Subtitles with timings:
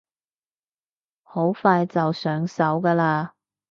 [1.21, 3.31] 好快就會上手㗎喇